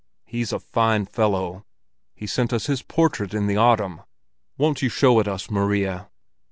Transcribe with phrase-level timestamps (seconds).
[0.25, 1.63] He's a fine fellow.
[2.15, 4.01] He sent us his portrait in the autumn.
[4.57, 6.09] Won't you show it us, Maria?"